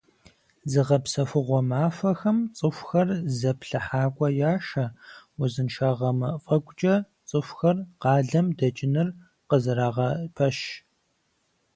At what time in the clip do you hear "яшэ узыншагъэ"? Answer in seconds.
4.51-6.09